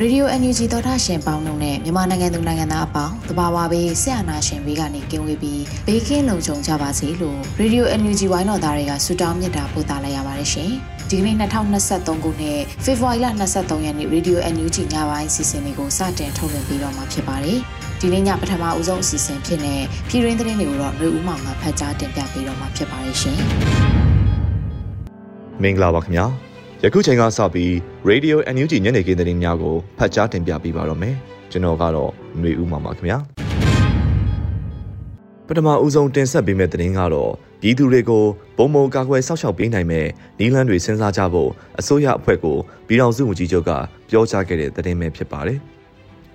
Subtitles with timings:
[0.00, 10.70] ရှင်။ Radio NUG သောတာရှင်ပေါင်းတို့နဲ့မြန်မာနိုင်ငံသူနိုင်ငံသားအပေါင်းတဘာဝဘေးဆရာနာရှင်ဘေးကနေကင်းဝေးပြီးဘေးကင်းလုံခြုံကြပါစေလို့ Radio NUG ဝိုင်းတော်သားတွေကဆုတောင်းမြတ်တာပို့သလိုက်ရပါတယ်ရှင်။
[11.10, 17.58] ဒီကနေ့2023ခုနှစ်ဖေဖော်ဝါရီလ23ရက်နေ့ Radio NUG ညပိုင်းစီစဉ်လေးကိုစတင်ထုတ်လွှင့်ပေးတော့မှာဖြစ်ပါတယ်။
[18.00, 23.38] ဒီနေ့ညပထမအဦးဆုံးအစီအစဉ်ဖြစ်တဲ့ပြည်ရင်းသတင်းတွေကိုတော့လူဦးမောင်ကဖတ်ကြားတင်ပြပေးတော့မှာဖြစ်ပါတယ်ရှင်။
[25.62, 26.26] မင်္ဂလာပါခင်ဗျာ။
[26.84, 27.70] ယခုချိန်ကစပြီး
[28.10, 31.14] Radio NUG ညနေခင်းသတင်းများကိုဖတ်ကြားတင်ပြပေးပါတော့မယ်
[31.50, 33.18] ကျွန်တော်ကတော့ຫນွေဦးမှာပါခင်ဗျာ
[35.46, 38.24] ပထမဦးဆုံးတင်ဆက်ပေးမယ့်သတင်းကတော့ပြည်သူတွေကို
[38.56, 40.06] ပုံမကာကွယ်စောင့်ရှောက်ပေးနိုင်မဲ့
[40.38, 42.56] နီလန်းတွေစဉ်းစားကြဖို့အစိုးရအဖွဲ့ကို
[42.86, 43.70] ပြည်ထောင်စုဝန်ကြီးချုပ်က
[44.10, 45.58] ပြောကြားခဲ့တဲ့သတင်းပဲဖြစ်ပါတယ်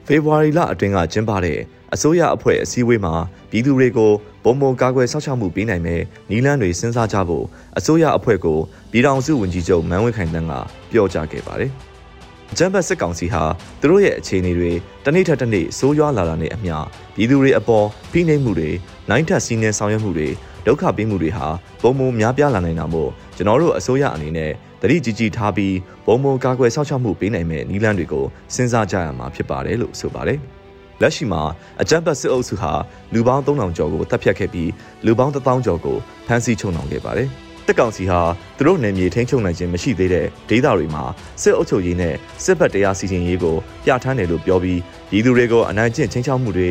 [0.07, 1.59] ဖေဖော်ဝါရီလအတွင်းကကျင်းပတဲ့
[1.93, 3.13] အစိုးရအဖွဲ့အစည်းအဝေးမှာ
[3.49, 4.11] ပြည်သူတွေကို
[4.43, 7.45] ပုံမကာကွယ်စောင့်ရှောက်မှုပေးနိုင်မဲ့နီလန်းတွေစဉ်းစားကြဖို့
[7.77, 8.59] အစိုးရအဖွဲ့ကို
[8.91, 10.53] ပြည်ထောင်စုဝန်ကြီးချုပ်မန်းဝင်းခိုင်တန်းက
[10.91, 11.71] ပြောကြားခဲ့ပါတယ်။
[12.57, 13.43] ဂျမ်ဘတ်စစ်ကောင်စီဟာ
[13.81, 14.71] သူတို့ရဲ့အခြေအနေတွေ
[15.05, 16.75] တနေ့ထက်တနေ့ဆိုးရွားလာတာနဲ့အမျှ
[17.15, 18.69] ပြည်သူတွေအပေါ်ဖိနှိပ်မှုတွေ
[19.09, 20.27] နိုင်ထက်စီးနှင်းဆောင်ရွက်မှုတွေ
[20.65, 21.47] ဒုက္ခပေးမှုတွေဟာ
[21.81, 24.51] ပုံမများပြားလာနိုင်တာမို့ကျွန်တော်တို့အစိုးရအနေနဲ့
[24.85, 25.75] တတိကြီးကြီးထားပြီး
[26.05, 28.25] ပုံမကာကွယ်စောင့်ရှောက်မှုပေးနိုင်မဲ့နီလန်းတွေကို
[28.55, 30.39] စဉ်းစားကြရမှာဖြစ်ပါတယ်လို့ဆိုပါတယ်။
[31.01, 31.41] လက်ရှိမှာ
[31.81, 32.73] အကြမ်းဖက်စစ်အုပ်စုဟာ
[33.13, 34.71] လူပေါင်း3000ကျော်ကိုတပ်ဖြတ်ခဲ့ပြီး
[35.05, 35.97] လူပေါင်း1000ကျော်ကို
[36.27, 37.29] ဖမ်းဆီးချုပ်နှောင်ခဲ့ပါတယ်။
[37.67, 38.21] တက်ကောင်စီဟာ
[38.57, 41.03] သူတို့နယ်မြေထိန်းချုပ်နိုင်ခြင်းမရှိသေးတဲ့ဒေသတွေမှာ
[41.41, 44.79] စစ်အုပ်ချုပ်ရေးနဲ့စစ်ဘက်တရားစီရင်ရေးကိုပြဋ္ဌာန်းတယ်လို့ပြောပြီး
[45.09, 46.69] ပြည်သူတွေကိုအနိုင်ကျင့်ချင်းချောက်မှုတွေ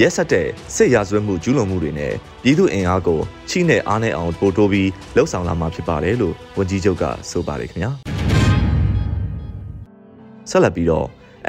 [0.00, 3.20] ရက်ဆက်တဲ့စစ်ရာဇဝတ်မှုကျူးလွန်မှုတွေနဲ့ပြည်သူအင်အားကို
[3.50, 7.90] ချိနဲ့အားနဲ့အောင်ပို့တိုးပြီးလှုပ်ဆောင်လာမှာဖြစ်ပါတယ်လို့ဝန်ကြီးချုပ်ကဆိုပါတယ်ခင်ဗျာ
[10.50, 11.06] ဆက်လက်ပြီးတော့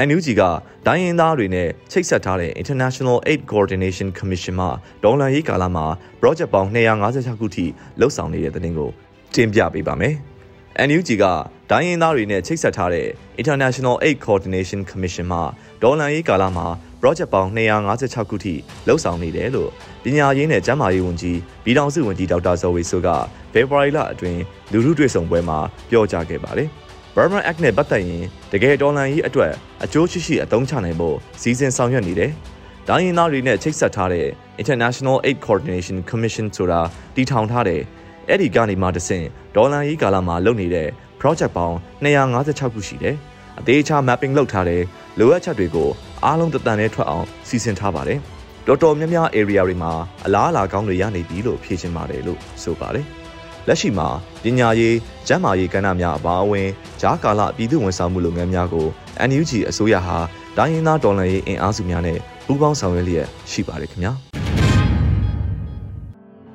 [0.07, 0.41] NUG က
[0.87, 4.67] ဒိုင်းရင်သားတွေနဲ့ချိတ်ဆက်ထားတဲ့ International Aid Coordination Commission မှ
[5.03, 5.85] ဒေါ်လာရေးကာလမှာ
[6.21, 7.65] project ပေါင်း256ခုထိ
[7.99, 8.89] လှုပ်ဆောင်နေတဲ့တဲ့ကို
[9.35, 10.15] တင်ပြပေးပါမယ်။
[10.87, 11.25] NUG က
[11.71, 13.07] ဒိုင်းရင်သားတွေနဲ့ချိတ်ဆက်ထားတဲ့
[13.41, 15.39] International Aid Coordination Commission မှ
[15.83, 16.67] ဒေါ်လာရေးကာလမှာ
[17.01, 17.49] project ပေါင်း
[17.87, 18.53] 256ခုထိ
[18.87, 19.69] လှုပ်ဆောင်နေတယ်လို့
[20.03, 23.07] ပညာရေးနဲ့ကျန်းမာရေးဝန်ကြီးပြည်ထောင်စုဝန်ကြီးဒေါက်တာဇော်ဝေဆိုက
[23.53, 25.59] ဖေဖော်ဝါရီလအတွင်းလူထုတွေ့ဆုံပွဲမှာ
[25.89, 26.69] ပြောကြားခဲ့ပါတယ်။
[27.15, 29.51] Burma Act နဲ့ပတ်သက်ရင်တကယ်ဒေါ်လာကြီးအတွက်
[29.83, 32.31] အကျိုးရှိရှိအသုံးချနိုင်ဖို့စီစဉ်ဆောင်ရွက်နေတယ်။
[32.87, 34.27] ဒိုင်းရင်သားတွေနဲ့ချိတ်ဆက်ထားတဲ့
[34.61, 36.81] International Aid Coordination Commission ဆိုတာ
[37.15, 37.81] တည်ထောင်ထားတဲ့
[38.27, 40.89] အဲ့ဒီကနေမှတဆင့်ဒေါ်လာကြီးကာလမှာလုပ်နေတဲ့
[41.21, 43.15] project ပေါင်း256ခုရှိတယ်။
[43.59, 44.83] အသေးချာ mapping လုပ်ထားတဲ့
[45.19, 45.89] လိုအပ်ချက်တွေကို
[46.25, 48.19] အားလုံးတတန်နဲ့ထွက်အောင်စီစဉ်ထားပါတယ်။
[48.67, 49.91] တော်တော်များများ area တွေမှာ
[50.25, 53.05] အလားအလာကောင်းတွေရနေပြီလို့ဖြေချင်ပါတယ်လို့ဆိုပါတယ်။
[53.67, 54.07] လက်ရှိမှာ
[54.43, 54.93] ပညာရေး၊
[55.27, 56.67] ကျန်းမာရေးကဏ္ဍများအပါအဝင်
[57.01, 58.87] ဂျားကာလပြည်သူ့ဝန်ဆောင်မှုလုပ်ငန်းများကို
[59.29, 60.17] NUG အစိုးရဟာ
[60.57, 64.13] ဒိုင်းရင်သားဒေါ်လာရေးအင်အားစုများနဲ့ပူးပေါင်းဆောင်ရွက်လျက်ရှိပါတယ်ခင်ဗျာ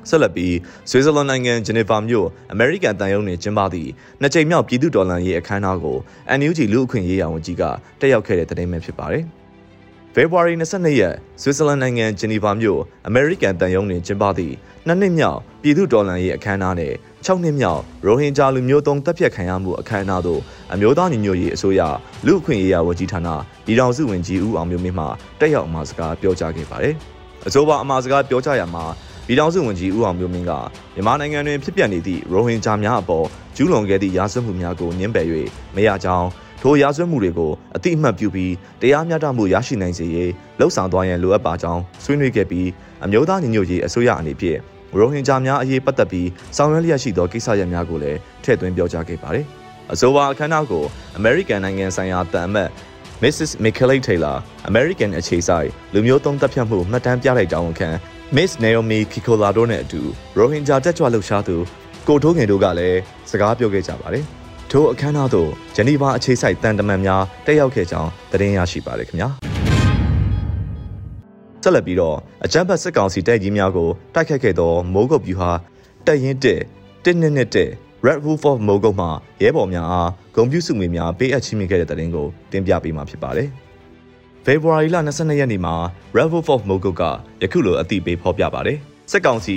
[0.09, 0.57] ဆက်လက်ပြီး
[0.91, 5.97] ဆွေဇာလန်နိုင်ငံဂျနီဗာမြို့အမေရိကန်တန်ယုံတွင်ကျင်းပသည့်နှစ်ကြိမ်မြောက်ပြည်သူ့ဒေါ်လာရေးအခမ်းအနားကို
[6.39, 7.63] NUG လူ့အခွင့်ရေးရာဝန်ကြီးက
[8.01, 9.25] တက်ရောက်ခဲ့တဲ့တဲ့တင်ပဲဖြစ်ပါတယ်။
[10.17, 14.55] ဖေဖော်ဝါရီ22ရက်ဆွစ်ဇာလန်နိုင်ငံဂျနီဗာမြို့အမေရိကန်တန်ယုံတွင်ကျင်းပသည့်
[14.87, 16.93] နှစ်နှစ်မြောက်ပြည်သူ့တော်လှန်ရေးအခမ်းအနားနဲ့
[17.27, 20.41] 6နှစ်မြောက်ရိုဟင်ဂျာလူမျိုးသုံးတပ်ဖြတ်ခံရမှုအခမ်းအနားသို့
[20.73, 21.81] အမျိုးသားညီညွတ်ရေးအစိုးရ
[22.27, 23.29] လူ့အခွင့်အရေးရာဝန်ကြီးဌာန
[23.65, 25.07] ပြည်ထောင်စုဝန်ကြီးဦးအောင်မျိုးမင်းမှ
[25.41, 26.95] တက်ရောက်အမှာစကားပြောကြားခဲ့ပါတယ်။
[27.47, 28.85] အဆိုပါအမှာစကားပြောကြားရမှာ
[29.27, 30.53] ပြည်ထောင်စုဝန်ကြီးဦးအောင်မျိုးမင်းက
[30.95, 33.27] မြန်မာနိုင်ငံတွင်ဖြစ်ပျက်နေသည့်ရိုဟင်ဂျာများအပေါ်
[33.57, 35.27] ကျူးလွန်ခဲ့သည့်ရာဇဝတ်မှုများကိုညှင်းပယ်၍
[35.75, 36.29] မရကြောင်း
[36.67, 42.69] ထိုရာဇဝတ်မှုတွေကိုအတိအမှတ်ပြုပြီးတရားမျှတမှုရရှိနိုင်စေရေးလှုံ့ဆော်သွားရန်လိုအပ်ပါကြောင်းဆွေးနွေးခဲ့ပြီး
[43.05, 44.59] အမျိုးသားညီညွတ်ရေးအစိုးရအနေဖြင့်
[44.99, 49.47] ရိုဟင်ဂျာများအရေးပတ်သက်ပြီးဆောင်ရွက်လျက်ရှိသောကိစ္စရပ်များကိုလည်းထည့်သွင်းပြောကြားခဲ့ပါတယ်။
[49.93, 50.85] အဆိုပါအခမ်းအနားကို
[51.19, 52.71] American နိုင်ငံဆိုင်ရာတန်အမတ်
[53.23, 53.51] Mrs.
[53.65, 54.37] Michaela Taylor
[54.71, 57.89] American အခြေဆိုင်လူမျိုးသုံးတပ်ဖြတ်မှုမှတ်တမ်းပြလိုက်ကြောင်းခံ
[58.37, 60.01] Miss Naomi Kikola တို့နဲ့အတူ
[60.37, 61.57] ရိုဟင်ဂျာတက်ကြွလှုပ်ရှားသူ
[62.09, 62.99] ကိုထိုးငယ်တို့ကလည်း
[63.31, 64.27] စကားပြောခဲ့ကြပါတယ်။
[64.71, 69.29] ထိုအခမ်းအနားသို့ဂျနီဗာအခြေစိုက်တန်တမန်များတက်ရောက်ခဲ့ကြောင်းသတင်းရရှိပါတယ်ခင်ဗျာ။
[71.63, 75.51] ဆက်လက်ပြီးတော့အကြမ်းဖက်စစ်ကောင်စီတပ်ကြီးများကိုတိုက်ခတ်ခဲ့သောမိုးကုတ်ဗျူဟာ
[76.07, 76.61] တပ်ရင်းတက်
[77.05, 77.71] တစ်နှစ်နှစ်တက်
[78.07, 79.09] Red Wolf of Mogo မှ
[79.43, 83.49] ရဲဘော်များအားဂုံပြူစုငွေများပေးအပ်ချီးမြှင့်ခဲ့တဲ့တဲ့တင်ကိုတင်ပြပေးမှာဖြစ်ပါတယ်။
[84.45, 85.75] ဖေဖော်ဝါရီလ22ရက်နေ့မှာ
[86.17, 87.03] Red Wolf of Mogo က
[87.43, 88.79] ယခုလိုအသိပေးဖော်ပြပါတယ်။
[89.11, 89.57] စစ်ကောင်စီ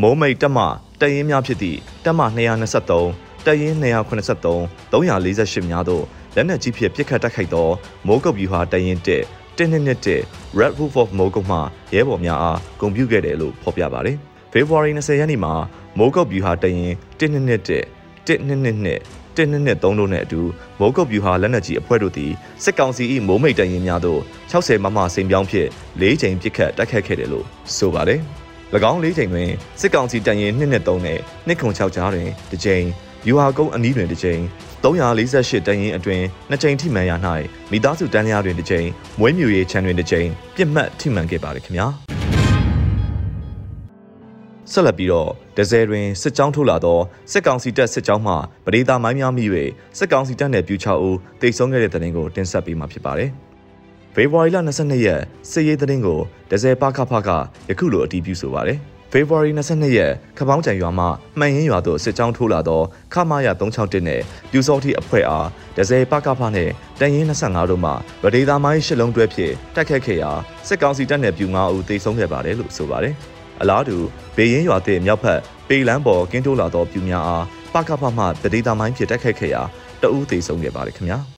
[0.00, 0.64] မိုးမိတ်တက်မှ
[1.00, 2.24] တရင်များဖြစ်သည့်တက်မှ
[2.84, 6.04] 223 တရင်283 348များသို့
[6.34, 7.68] လက်နက်ကြီးဖြင့်ပစ်ခတ်တိုက်ခိုက်သော
[8.06, 9.24] မိုးကုတ်ဗျူဟာတရင်တက်
[9.56, 10.22] တင်းနှစ်နှစ်တက်
[10.58, 11.58] Red Wolf of Mogo မှ
[11.94, 14.16] ရဲဘော်များအားဂုံပြူခဲ့တယ်လို့ဖော်ပြပါတယ်။
[14.52, 15.52] ဖေဖော်ဝါရီ20ရက်နေ့မှာ
[15.98, 17.84] မိုးကုတ်ဗျူဟာတရင်1နှစ်နှစ်တက်
[18.26, 19.00] 1နှစ်နှစ်နှစ်
[19.36, 20.40] 1နှစ်နှစ်3တို့နဲ့အတူ
[20.80, 22.32] မိုးကုတ်ဗျူဟာလက်နက်ကြီးအဖွဲ့တို့သည်
[22.64, 24.20] စစ်ကောင်စီ၏မိုးမိတ်တရင်များသို့
[24.52, 25.68] 60မမစိန်ပြောင်းဖြင့်
[26.00, 28.20] ၄ချိန်ပစ်ခတ်တိုက်ခတ်ခဲ့တယ်လို့ဆိုပါတယ်။၎
[28.90, 29.50] င်း၄ချိန်တွင်
[29.80, 31.18] စစ်ကောင်စီတရင်2နှစ်3နဲ့
[31.48, 32.84] 2ခု6ကြားတွင်တစ်ချိန်
[33.26, 34.40] ဗျူဟာကုန်းအနီးတွင်တစ်ချိန်
[34.84, 37.12] 348တန်ရင်အတွင်းနှစ်ကြိမ်ထိမှန်ရ၌
[37.70, 38.88] မိသားစုတန်းလျားတွင်တစ်ကြိမ်
[39.20, 41.86] မွေးမြူရေးချမ်းတွင်တစ်ကြိမ်ပြစ်မှတ်ထိမှန်ခဲ့ပါတယ်ခင်ဗျာ
[44.72, 46.98] ဆက်လက်ပြီးတော့ဒဇယ်တွင်စစ်ကြောင်းထိုးလာသော
[47.32, 48.34] စစ်ကောင်စီတပ်စစ်ကြောင်းမှ
[48.64, 49.44] ပရိသာမိုင်းများမိ၍
[49.98, 53.30] စစ်ကောင်စီတပ်နယ်ပြူ6ဦးတိတ်ဆုံးခဲ့တဲ့တဲ့တင်ကိုတင်ဆက်ပေးမှာဖြစ်ပါတယ်
[54.14, 57.28] ဖေဖော်ဝါရီလ22ရက်စစ်ရေးသတင်းကိုဒဇယ်ပခဖက
[57.68, 58.80] ယခုလိုအတည်ပြုဆိုပါတယ်။
[59.16, 61.04] ဖေဖော်ဝါရီ22ရက်ခပောင်းကြံရွာမှ
[61.38, 62.80] မှန်ရင်ရွာသို့စစ်ကြောင်းထိုးလာသော
[63.12, 64.20] ခမာရ361နဲ့
[64.50, 65.46] ပြူစောတိအဖွဲ့အား
[65.76, 66.70] ဒဇယ်ပကဖနဲ့
[67.00, 67.90] တန်ရင်25တို့မှ
[68.22, 70.30] ဗဒေသာမိုင်းရှစ်လုံးတွဲဖြင့်တိုက်ခတ်ခဲ့ရာ
[70.68, 73.14] စစ်ကောင်စီတပ်နယ်ပြူ9ဦးသေဆုံးခဲ့ပါတယ်လို့ဆိုပါတယ်။
[73.60, 73.96] အလားတူ
[74.36, 77.44] ဘေရင်ရွာသည့်မြောက်ဖက်ပေလန်းပေါ်ကင်းတိုးလာသောပြူများအား
[77.74, 79.62] ပကဖမှဗဒေသာမိုင်းဖြင့်တိုက်ခတ်ခဲ့ရာ
[80.02, 81.20] တအူးသေဆုံးခဲ့ပါတယ်ခင်ဗျာ။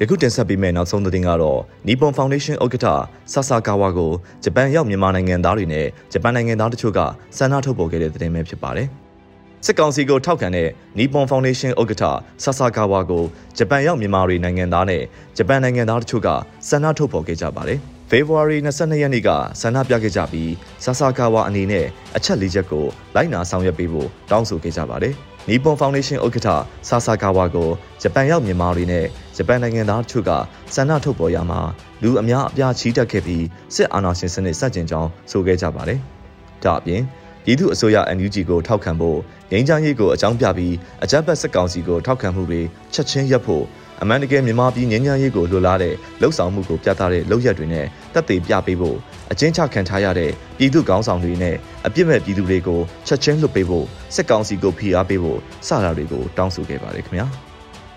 [0.00, 2.86] ယခုတင်ဆက်ပေးမယ့်နောက်ဆုံးသတင်းကတော့ Nippon Foundation ဥက္ကဋ္ဌ
[3.32, 4.12] ဆာဆာကာဝါကို
[4.44, 7.00] ဂျပန်ရောက်မြန်မာနိုင်ငံသားတွေနဲ့ဂျပန်နိုင်ငံသားတချို့က
[7.36, 8.88] ဆန္ဒထုတ်ပေါ်ခဲ့တဲ့သတင်းပဲဖြစ်ပါတယ်။
[9.64, 12.04] စစ်ကောင်စီကိုထောက်ခံတဲ့ Nippon Foundation ဥက္ကဋ္ဌ
[12.44, 13.24] ဆာဆာကာဝါကို
[13.58, 15.02] ဂျပန်ရောက်မြန်မာတွေနိုင်ငံသားနဲ့
[15.36, 16.28] ဂျပန်နိုင်ငံသားတချို့က
[16.68, 17.78] ဆန္ဒထုတ်ပေါ်ခဲ့ကြပါတယ်။
[18.10, 20.52] ဖေဖော်ဝါရီ22ရက်နေ့ကဆန္ဒပြခဲ့ကြပြီး
[20.84, 25.16] ဆာဆာကာဝါအနေနဲ့အချက်၄ချက်ကိုလိုက်နာဆောင်ရွက်ပေးဖို့တောင်းဆိုခဲ့ကြပါတယ်။
[25.48, 26.48] နီပွန်ဖောင်ဒေးရှင်းဥက္ကဋ္ဌ
[26.88, 27.68] ဆာဆာကာဝါကို
[28.02, 29.04] ဂျပန်ရောက်မြန်မာတွေနဲ့
[29.36, 30.30] ဂျပန်နိုင်ငံသားတို့က
[30.74, 31.60] ဆန္ဒထုတ်ပေါ်ရမှာ
[32.02, 33.44] လူအများအပြားချီတက်ခဲ့ပြီး
[33.74, 35.98] စစ်အာဏာရှင်စနစ်စတင်ကြောင်းဆိုခဲ့ကြပါတယ်။
[36.64, 37.02] ဒါအပြင်
[37.44, 39.18] ပြည်သူအစိုးရ NUG ကိုထောက်ခံဖို့
[39.50, 42.60] ငြိမ်းချမ်းရေးကိုအကြောင်းပြပြီးအကြမ်းဖက်စစ်ကောင်စီကိုထောက်ခံမှုတွေ
[42.94, 43.64] ချက်ချင်းရပ်ဖို့
[44.02, 48.96] အမှန်တကယ်မြန်မာပြည်ငြိမ်းချမ်းရေးကိုလိုလားတဲ့လှုပ်ဆောင်မှုကိုပြသတဲ့လုပ်ရက်တွေနဲ့တက်သေးပြပေးဖို့
[49.32, 51.56] အကျဉ်းချခံထားရတဲ့ပြည်သူကောင်းဆောင်တွေနဲ့
[51.86, 57.26] အပြစ်မဲ့ပြည်သူတွေကိုချက်ချင်းလွတ်ပေးဖို့စစ်ကောင်စီကိုဖိအားပေးဖို့စတာတွေကိုတောင်းဆိုခဲ့ပါတယ်ခင်ဗျာ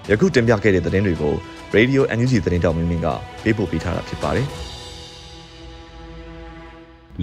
[0.09, 1.33] ယခုတင်ပြခဲ့တဲ့သတင်းတွေကို
[1.75, 3.07] Radio NUG သတင်းတောင်မင်းမင်းက
[3.43, 4.47] ပေးပို့ပေးထားတာဖြစ်ပါတယ်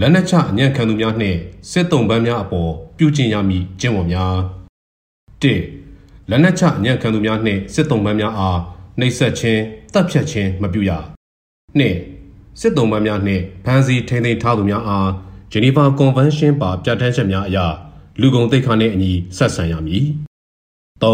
[0.00, 1.38] လက်နက်ချအညံ့ခံသူများနှင့်
[1.70, 4.37] စစ်တုံးပန်းများအပေါ်ပြုကျင့်ရမည်ကျင့်ဝတ်များ
[5.43, 5.44] ၁
[6.31, 8.58] လက်နက်ချအညံ့ခံသူများနှင့်စစ်တုံးပန်းများအား
[8.99, 9.61] နှိပ်စက်ခြင်း
[9.93, 10.90] တပ်ဖြတ်ခြင်းမပြုရ
[11.78, 11.82] ၂
[12.61, 15.08] စစ်တုံးပန်းများနှင့်ဖမ်းဆီးထိန်းသိမ်းထားသူများအား
[15.52, 17.58] ဂျနီဗာကွန်ဗင်းရှင်းပါပြဋ္ဌာန်းချက်များအရ
[18.20, 20.05] လူကုန်သိက္ခာနှင့်အညီဆက်ဆံရမည်
[21.02, 21.05] ၃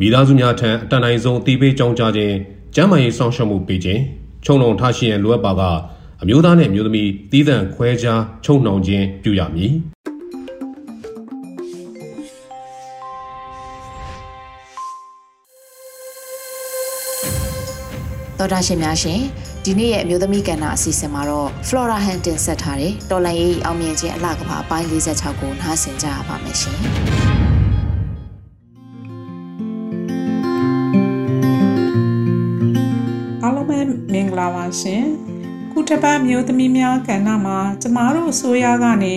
[0.00, 2.34] မိသားစုများထံအတန်တိုင်းဆုံးအတိပေးကြောင်းကြားခြင်း
[2.74, 4.00] ကျန်းမာရေးစောင့်ရှောက်မှုပေးခြင်း
[4.44, 5.62] ခြုံလုံထားရှိရန်လိုအပ်ပါက
[6.22, 9.72] အမျိုးသားနှင့်အမျိုးသမီးတည်တံ့ခွဲခြားချုံနှောင်ခြင်းပြုရမည်
[18.42, 19.20] တော်တာရှင်များရှင်
[19.64, 26.78] ဒီနေ့ရဲ့အမျိုးသမီးကဏ္ဍအစီအစဉ်မှာတော့ Flora Hunting ဆက်ထားတယ်တော်လန်ရေးအောင်မြင်ခြင်းအလှကပါအပိုင်း46ကိုနားဆင်ကြရပါမယ်ရှင်
[33.42, 33.78] အားလုံးပဲ
[34.12, 35.04] မင်္ဂလာပါရှင်
[35.72, 39.14] ခုတစ်ပတ်မျိုးသမီးများကဏ္ဍမှာကျမတို့အစိုးရကနေ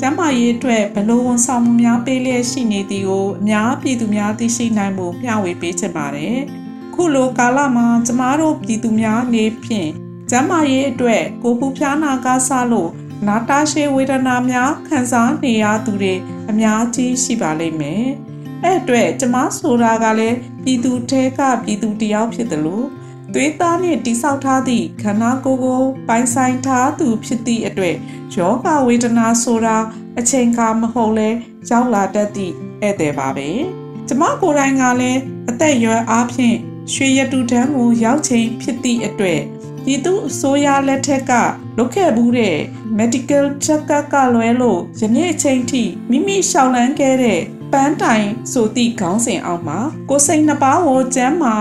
[0.00, 6.38] ကျမရေးအတွက်ဘလို့ဝန်ဆောင်မှုများပေးလျက်ရှိနေသည်ကိုအများပြည်သူများသိရှိနိုင်မှုမျှဝေပေးချင်ပါတယ်။
[7.00, 9.90] ခုလိုကာလမှာကျမတို့ပြည်သူများနေဖြင့်
[10.30, 12.90] ကျန်းမာရေးအတွက်ကိုပူဖျားနာကားဆလို့
[13.26, 16.14] နာတာရှည်ဝေဒနာများခံစားနေရသူတွေ
[16.50, 18.04] အများကြီးရှိပါလိမ့်မယ်။
[18.64, 22.86] အဲ့အတွက်ကျမဆိုတာကလည်းပြည်သူထဲကပြည်သူတယောက်ဖြစ်တယ်လို့
[23.34, 27.96] သွေးသားနှင့်တိဆောက်ထားသည့်ခန္ဓာကိုယ်ကိုပိုင်ဆိုင်ထားသူဖြစ်သည့်အတွက်
[28.36, 29.76] ယောဂဝေဒနာဆိုတာ
[30.18, 31.28] အချိန်ကာမဟုတ်လဲ
[31.70, 33.48] ရောက်လာတတ်သည့်ဧည့်သည်ပါပဲ။
[34.08, 36.56] ကျမကိုယ်တိုင်ကလည်းအသက်အရွယ်အားဖြင့်
[36.92, 39.42] ရွှေရတူတန်းကိုရောက်ချိန်ဖြစ်သည့်အတွက်
[39.84, 41.32] ပြည်သူအစိုးရလက်ထက်က
[41.78, 42.58] လုပ်ခဲ့မှုတဲ့
[42.98, 47.40] medical check-up ကလွဲလို့ယနေ့အချိန်ထိမိမိရှောင်လန်းခဲ့တဲ့
[47.72, 49.78] ပန်းတိုင်ဆိုသည့်ခေါင်းစဉ်အောက်မှာ
[50.10, 51.54] ကိုစိတ်နှစ်ပါးကိုကျမ်းမာ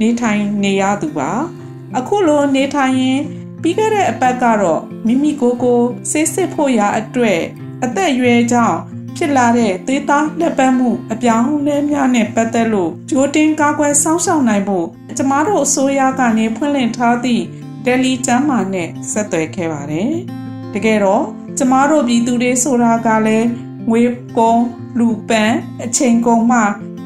[0.00, 1.30] နေထိုင်နေရသူပါ
[1.98, 3.20] အခုလိုနေထိုင်ရင်
[3.62, 7.40] ပြီးခဲ့တဲ့အပတ်ကတော့မိမိကိုယ်ကိုဆေးစစ်ဖို့ရာအတွက်
[7.84, 8.78] အသက်အရွယ်ကြောင့်
[9.16, 17.44] ဖြစ်လာတဲ့သေးသားလက်ပတ်မှုအပြောင်းလဲများနဲ့ပတ်သက်လို့ဂျိုတင်ကာကွယ်စောင့်ရှောက်နိုင်ဖို့ကျမတို့အစိုးရကနေဖွင့်လှစ်ထားသည့်
[17.84, 20.12] တယ်လီကျမ်းမာနဲ့ဆက်သွယ်ခဲ့ပါတယ်။
[20.74, 21.24] တကယ်တော့
[21.58, 23.48] ကျမတို့ပြည်သူတွေဆိုတာကလည်း
[23.90, 24.02] ငွေ
[24.38, 24.60] ကုန်
[24.98, 26.60] လူပန်းအချိန်ကုန်မှ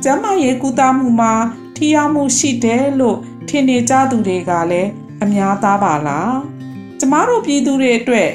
[0.04, 1.34] ကျမ်းမာရေးကုသမှုမှာ
[1.76, 4.90] ထိရောက်မှုရှိတယ်လို့ထင်နေကြသူတွေကလည်း
[5.22, 6.32] အများသားပါလား။
[6.98, 8.30] ကျမတို့ပြည်သူတွေအတွက်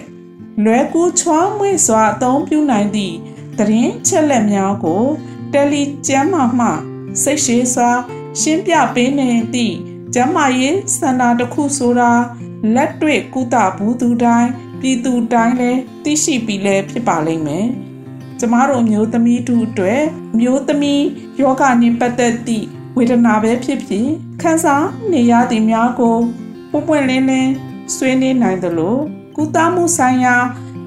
[0.64, 3.16] လွယ်ကူချွားမွေ့စွာအသုံးပြုနိုင်သည့်
[3.58, 5.04] သတင်းချက်လက်များကို
[5.54, 6.68] တယ်လီကျမ်းမာမှ
[7.24, 7.92] စိတ်ရှိစွာ
[8.40, 9.76] ရှင်းပြပေးနေသည့်
[10.14, 12.12] ကျမ်းမာရေးစင်တာတစ်ခုဆိုတာ
[12.76, 17.68] လက်တွေ့ကုသဘူးသူတိုင်းပြည်သူတိုင်းလည်းသိရှိပြီးလဲဖြစ်ပါလိမ့်မယ်။
[18.40, 20.02] ကျမတို့မျိုးသမီးတို့အတွက်
[20.40, 21.06] မျိုးသမီး
[21.42, 22.68] ယောဂနဲ့ပတ်သက်သည့်
[22.98, 24.08] ဝေဒနာပဲဖြစ်ဖြစ်
[24.42, 26.18] ခံစားနေရသည်များကို
[26.72, 27.52] ပွပွင့်လင်းလင်း
[27.96, 28.98] ဆွေးနွေးနိုင်သလို
[29.36, 30.36] ကုသမှုဆိုင်ရာ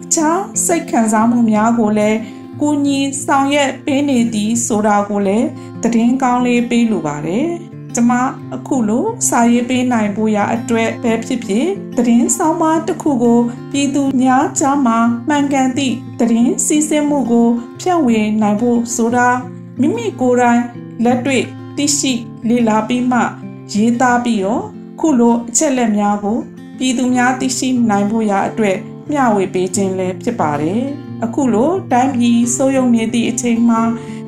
[0.05, 2.19] အခြားစိတ်ခံစားမှုများကိုလည်း
[2.61, 5.49] ကူညီဆောင်ရွက်ပေးနေသည်ဆိုတာကိုလည်း
[5.83, 7.49] သတင်းကောင်းလေးပေးလိုပါတယ်။
[7.95, 8.13] ကျမ
[8.55, 13.41] အခုလိုစာရေးပေးနိုင်ဖို့ရအတွက်ပဲဖြစ်ဖြစ်သတင်းဆောင်မတစ်ခုကို
[13.73, 14.99] ပြည်သူများကြားမှာ
[15.29, 17.49] မှန်ကန်သည့်သတင်းစီစဉ်မှုကို
[17.81, 19.29] ဖြန့်ဝေနိုင်ဖို့ဆိုတာ
[19.81, 20.63] မိမိကိုယ်တိုင်
[21.05, 21.45] လက်တွေ့
[21.77, 22.13] သိရှိ
[22.49, 23.21] လေ့လာပြီးမှ
[23.73, 24.63] ရေးသားပြီးတော့
[25.01, 26.39] ခုလိုအချက်လက်များကို
[26.79, 28.77] ပြည်သူများသိရှိနိုင်ဖို့ရအတွက်
[29.11, 30.85] မျှဝေပေးခြင်းလည်းဖြစ်ပါတယ်။
[31.25, 33.81] အခုလိုတိုင်းပြည်စိုးရုံနေသည့်အချိန်မှာ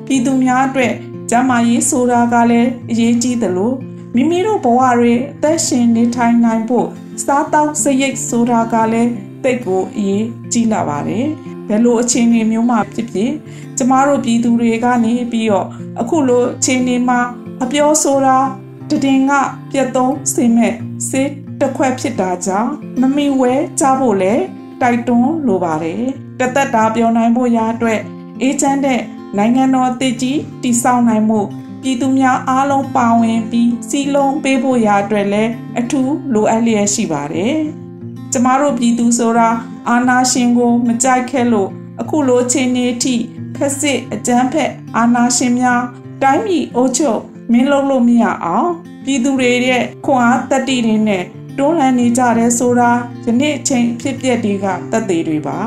[0.07, 0.95] ပြည်သူများအတွက်
[1.31, 3.73] ကျန်းမာရေးဆိုတာကလည်းအရေးကြီးသလို
[4.15, 6.89] မိမိတို့ဘဝတွေအသက်ရှင်နေထိုင်နိုင်ဖို့
[7.25, 9.11] စားတောက်စရိတ်ဆိုတာကလည်း
[9.45, 11.27] တိတ်ကိုအရေးကြီးလာပါတယ်။
[11.69, 13.33] ဘယ်လိုအခြေအနေမျိုးမှာဖြစ်ဖြစ်
[13.79, 15.67] ကျမတို့ပြည်သူတွေကနေပြီးတော့
[16.01, 17.21] အခုလိုအခြေအနေမှာ
[17.63, 18.39] အပြောဆိုတာ
[19.05, 19.41] တည်ငါ
[19.71, 20.75] ပြတ်သုံးစေမဲ့
[21.09, 21.23] စေ
[21.61, 24.35] တစ်ခွက်ဖြစ်တာကြောင့်မမီဝဲကြဖို့လဲ
[24.81, 28.01] တိုက်တွန်းလိုပါတယ် တသက်တာပြောနိုင်ဖို့ရအတွက်
[28.43, 29.01] အေဂျင့်တဲ့
[29.37, 31.41] နိုင်ငံတော်အသစ်ကြီးတည်ဆောက်နိုင်မှု
[31.83, 37.57] ပြည်သူများအားလုံးပါဝင်ပြီးစီလုံးပေးဖို့ရအတွက်လည်းအထူးလိုအပ်လျက်ရှိပါတယ်
[38.33, 39.49] ကျမတို့ပြည်သူဆိုတာ
[39.89, 43.15] အာနာရှင်ကိုမကြိုက်ခဲ့လို့အခုလိုချိန်နေထိ
[43.57, 45.83] ခက်စစ်အကြမ်းဖက်အာနာရှင်များ
[46.23, 47.21] တိုင်းပြည်အိုးချုပ်
[47.53, 48.71] မင်းလုံးလို့မရအောင်
[49.05, 51.25] ပြည်သူတွေရဲ့ခွန်အားတက်တီတွေနဲ့
[51.59, 52.91] တွန်းလှန်နေကြတဲ့ဆိုတာ
[53.25, 55.59] ယနေ့အချိန်ဖြစ်ပျက်တွေကတက်သေးတွေပါ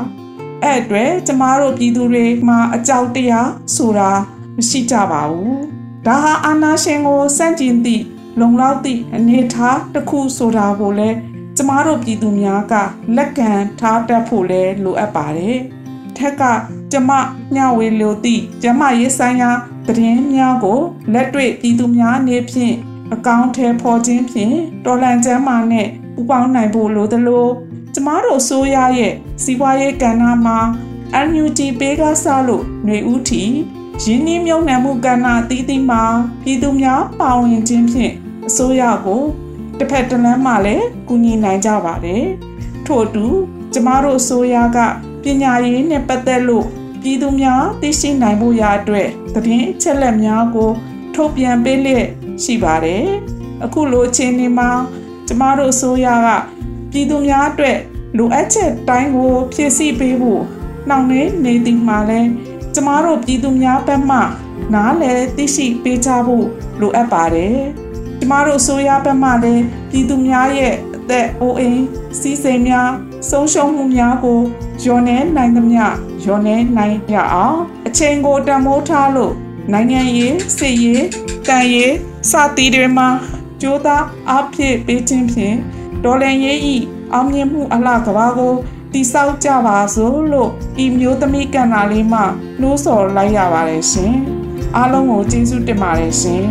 [0.64, 4.10] အဲ့အတွက်ကျမတို့ပြည်သူတွေမှာအကြောက်တရားဆိုတာ
[4.56, 5.62] မရှိကြပါဘူး
[6.06, 8.04] ဒါဟာအာနာရှင်ကိုစန့်ကျင်သည့်
[8.40, 11.16] လုံလောက်သည့်အနေထားတစ်ခုဆိုတာကိုလည်း
[11.56, 12.74] ကျမတို့ပြည်သူများက
[13.16, 13.50] လက်ခံ
[13.80, 15.58] ထားတတ်ဖို့လဲလိုအပ်ပါတယ်
[16.16, 16.42] ထက်က
[16.92, 17.10] ကျမ
[17.56, 19.50] ညဝေလိုသည့်ကျမရေးဆိုင်ရာ
[19.86, 20.80] သတင်းများကို
[21.12, 22.74] လက်တွေ့ပြည်သူများနေဖြင့်
[23.12, 27.46] အကောင့်ထဲပေါ်ခြင်းဖြင့်တော်လန်ကျမ်းမာနဲ့ပူပေါင်းနိုင်ဖို့လိုသလို
[27.94, 30.58] ကျမတို့ဆိုရရဲ့စီးပွားရေးကဏ္ဍမှာ
[31.28, 33.42] NUG ပေးကစားလို့ຫນွေဦးထီ
[34.02, 36.02] ရင်းနှီးမြုံနှံမှုကဏ္ဍအသီးသီးမှာ
[36.42, 38.12] ပြည်သူများပါဝင်ခြင်းဖြင့်
[38.48, 39.22] အစိုးရကို
[39.78, 42.24] တစ်ဖက်တစ်လမ်းမှာလည်းကူညီနိုင်ကြပါတယ်
[42.86, 43.26] ထို့အတူ
[43.72, 44.78] ကျမတို့အစိုးရက
[45.22, 46.66] ပညာရေးနဲ့ပတ်သက်လို့
[47.02, 50.70] ပြည်သူများသိရှိနိုင်ဖို့ရာအတွက်သတင်းအချက်လက်များကို
[51.14, 52.06] ထုတ်ပြန်ပေးလျက်
[52.42, 53.04] ရှိပါတယ်။
[53.64, 54.70] အခုလိုအချိန်ဒီမှာ
[55.26, 56.28] ကျမတို့အစိုးရက
[56.92, 57.78] ပြည်သူများအတွက်
[58.16, 60.42] လိုအပ်ချက်တိုင်းကိုဖြည့်ဆည်းပေးဖို့
[60.88, 62.20] နှောင့်နှေးနေသည်မှာလဲ
[62.74, 64.18] ကျမတို့ပြည်သူများဘက်မှ
[64.74, 66.46] နားလည်သိရှိပေးကြဖို့
[66.80, 67.58] လိုအပ်ပါတယ်။
[68.18, 71.82] ကျမတို့အစိုးရဘက်မှလည်းပြည်သူများရဲ့အသက်အိုးအိမ်
[72.20, 72.90] စီးစိမ်များ
[73.30, 74.40] ဆုံးရှုံးမှုများကို
[74.82, 75.84] လျော်နှဲနိုင်သမျှ
[76.22, 79.34] လျော်နှဲနိုင်ရအောင်အချိန်ကိုတန်မိုးထားလို့
[79.72, 81.04] နိုင်ငံရေးစစ်ရေး
[81.48, 81.94] တန်ရေး
[82.30, 83.08] စသည်တွေမှာ
[83.60, 85.56] ကြိုးစားအားဖြည့်ပေးခြင်းဖြင့်
[86.04, 86.76] ဒေါ်လန်ရေးဤ
[87.12, 88.54] အောင်မြင်မှုအလှကဘာကို
[88.92, 90.50] တိဆောက်ကြပါစို့လို့
[90.84, 92.20] ဤမျိုးသမီးကဏ္ဍလေးမှ
[92.60, 94.14] နှိုးဆော်လိုက်ရပါတယ်ရှင်
[94.76, 96.46] အားလုံးကိုကျေးဇူးတင်ပါတယ်ရှင်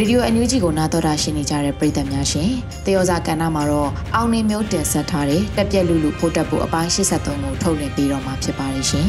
[0.00, 2.50] ရေဒီယိုအန်ယူဂျီကိုနားတော်တာရှင်းနေကြတဲ့ပရိသတ်များရှင်
[2.86, 9.06] တယောဇာကဏ္ဍမှာတော့အောင်နေမျိုးတင်ဆက်ထားတဲ့တက်ပြက်လူလူဖိုးတက်ဖို့အပိုင်း83ကိုထုတ်လင်းပေးတော့မှာဖြစ်ပါတယ်ရှင်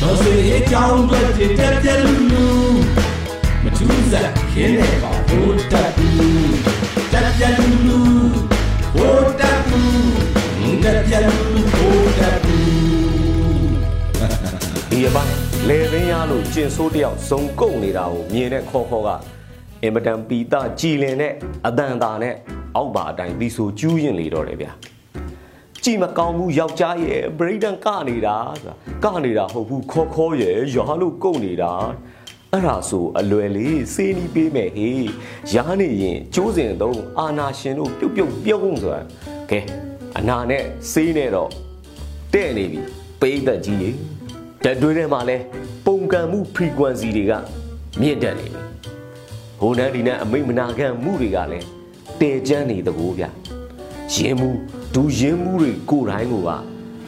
[0.00, 1.20] တော်စေအကြောင်းတွေ
[1.58, 2.46] တက်ပြက်လူလူ
[3.64, 6.54] မထူးစားခင်းနေပါဖိုးတက်ဘူး
[7.12, 7.98] တက်ပြက်လူလူ
[8.94, 12.62] ဖိုးတက်ဘူးတက်ပြက်လူလူဖိုးတက်ဘူး
[14.90, 19.10] ဒီအပိုင်း လေပင်ရလို့ကျင်ဆိုးတယောက်ဇုံကုတ်နေတာကိုမြင်တဲ့ခေါ်ခေါ်က
[19.82, 21.32] အင်မတန်ပီတာကြည်လင်တဲ့
[21.66, 22.34] အတန်တာနဲ့
[22.76, 24.72] အောက်ပါအတိုင်းဒီဆိုကျူးရင်လေတော့တယ်ဗျာ
[25.84, 31.72] ကြည်မကောင်းဘူးယောက်ျားရဲ့ဗရိဒန်ကနေတာဆိုတာကနေတာဟုတ်ဘူးခေါ်ခေါ်ရဲ့ရွာလို့ကုန်နေတာ
[32.52, 35.08] အဲ့ဒါဆိုအလွယ်လေးစေးနီးပေးမယ်ဟေး
[35.54, 39.00] ရားနေရင်ကျိုးစင်တော့အာနာရှင်တို့ပြုတ်ပြုတ်ပြုတ်ဆိုတာ
[39.50, 39.60] ကဲ
[40.18, 41.50] အနာနဲ့စေးနဲ့တော့
[42.34, 42.80] တဲ့နေပြီ
[43.20, 43.96] ပိတ်သက်ကြီးကြီး
[44.64, 45.36] တက်တွေးထဲမှာလဲ
[45.86, 47.32] ပုံကံမှု frequency တွေက
[48.00, 48.60] မြင့်တက်နေပြီ
[49.60, 51.66] ဟိုနဲ့ဒီနဲ့အမိတ်မနာခံမှုတွေကလည်း
[52.20, 53.24] တည်ကျန်းနေတကူဗျ
[54.14, 54.50] ရင်မှု
[54.94, 56.34] ဒူရင်မှုတွေကိုယ်တိုင်းက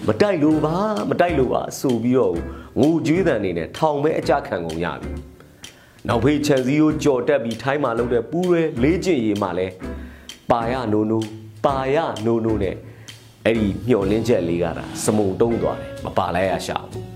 [0.06, 0.76] မတိုက်လို့ပါ
[1.11, 2.34] မတိုက်လို့ပါဆိုပြီးတော့
[2.80, 5.11] ငိုကြွေးတန်နေနဲ့ထောင်မဲအကြခံကုန်ရပြီ
[6.08, 9.66] နောက်ဖေးချန်စီကိုကြော်တက်ပြီးထိုင်းမှာလုပ်တဲ့ပူးရဲလေးကျင်ရီမှာလဲ
[10.50, 11.23] ပါရနိုနို
[11.64, 11.96] ပါရ
[12.26, 12.76] နိုနိုနဲ့
[13.46, 17.13] အဲ့ဒီမျော်လင်းချက်လေးကတာစမုံတုံးသွားတယ်မပါလိုက်ရရှာဘူး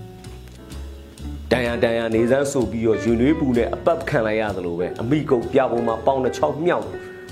[1.51, 6.87] တန်ရတန်ရနေစမ်းဆိုပြီးတော့ယူနွေးပူနဲ့အပတ်ခံလိုက်ရသလိုပဲအမိကုတ်ပြပုံမှာပေါင်းတစ်ချောင်းမြောက်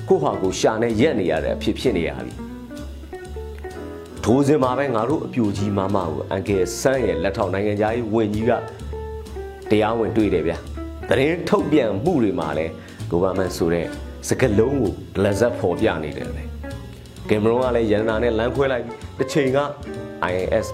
[0.10, 2.34] ကိုဟာကိုရှာနဲ့ရက်နေရတဲ့အဖြစ်ဖြစ်နေရပြီ
[4.24, 8.52] ထိုးစင်မှာပဲငါတို့အပြိုကြီးမမကိုအန်ကယ်ဆန်းရဲ့လက်ထောက်နိုင်ငံသားကြီးဝင်ကြီးက
[9.70, 10.58] တရားဝင်တွေ့တယ်ဗျာ
[11.10, 12.72] သတင်းထုတ်ပြန်မှုတွေမှာလည်း
[13.12, 13.86] government ဆိုတဲ့
[14.28, 14.92] စကလုံးကို
[15.24, 16.44] လက်ဆက်ဖော်ပြနေတယ်လေ
[17.30, 19.60] ကင်မရွန်ကလည်းရန်နာနဲ့လမ်းခွဲလိုက်ပြီးတစ်ချိန်က
[20.32, 20.68] INS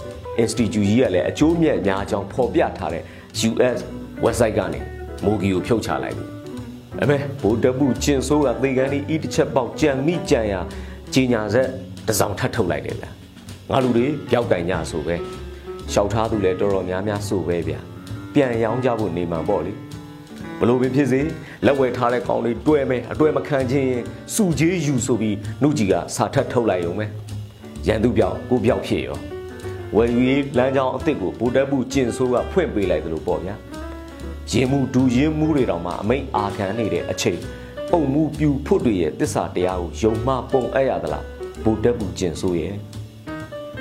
[0.43, 3.03] Institute ကြီးကလည်းအကျိုးမြတ်များကြောင်းဖော်ပြထားတဲ့
[3.49, 3.79] US
[4.25, 4.79] website ကနေ
[5.25, 6.25] မိုဂီကိုဖြုတ်ချလိုက်ပြီ
[7.01, 10.53] အမေဗိုလ်တပ်ဘူးကျင်ဆိုးကသေကန်ဒီဤတစ်ချက်ပေါက်ကြံမိကြံရ
[11.13, 11.67] ကြီးညာဆက်
[12.07, 13.05] တစောင်ထပ်ထုတ်လိုက်တယ်ဗျ
[13.71, 15.15] ငါလူတွေပျောက်ကင်ကြဆိုပဲ
[15.91, 17.75] ရှောက်ထားသူလည်းတော်တော်များများဆိုပဲဗျ
[18.33, 19.73] ပြန်ရောင်းကြဖို့နေမှန်ပေါ့လေ
[20.59, 21.21] ဘလို့ပဲဖြစ်စေ
[21.65, 24.03] လက်ဝဲထားတဲ့ကောင်လေးတွဲမယ်အတွဲမခံချင်းရင်
[24.35, 27.05] စုကြီးယူဆိုပြီးနှုတ်ကြီးကစာထပ်ထုတ်လိုက်ရုံပဲ
[27.87, 29.32] ရန်သူပြောက်ကိုပြောက်ဖြစ်ရော
[29.95, 33.55] ဝယ်ယူရေးလမ်းကြောင်းအစ်စ်ကိုဗိုလ်တပ်ဘူးကျင်ဆိုးကဖွင့်ပေးလိုက်သလိုပေါ့ဗျာ
[34.51, 37.39] ရင်မှုဒူရင်မှုတွေတောင်မှအမိတ်အာခံနေတဲ့အချိန်
[37.91, 41.25] ပုံမှုပြူဖို့တွေရဲ့တစ္ဆာတရားကိုယုံမှပုံအပ်ရသလား
[41.63, 42.75] ဗိုလ်တပ်ဘူးကျင်ဆိုးရဲ့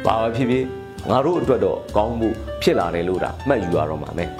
[0.04, 0.66] ဘာပဲဖြစ်ဖြစ်
[1.10, 2.28] ငါတို့အတွက်တော့ကောင်းမှု
[2.62, 4.30] ဖြစ်လာတယ်လို့ဒါမှတ်ယူရတော့မှာမယ်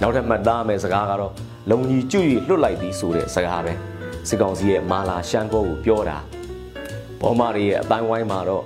[0.00, 1.32] နောက်ထပ်မှတ်သားမယ်စကားကတော့
[1.70, 3.72] လုံကြီးကျွတ်လွတ်လိုက်သည်ဆိုတဲ့စကားပဲ
[4.28, 6.18] စစ်ကောင်စီရဲ့မာလာရှမ်းကောကိုပြောတာ
[7.20, 8.64] ဘောမာတွေရဲ့အတိုင်းဝိုင်းမှာတော့